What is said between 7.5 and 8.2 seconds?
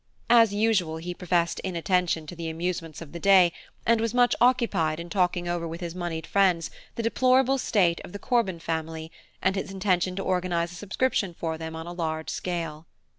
state of the